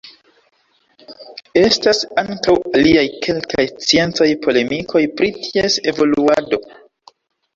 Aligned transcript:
Estas 1.59 1.99
ankaŭ 2.21 2.55
aliaj 2.79 3.03
kelkaj 3.27 3.65
sciencaj 3.73 4.29
polemikoj 4.45 5.03
pri 5.21 5.29
ties 5.43 5.77
evoluado. 5.93 6.61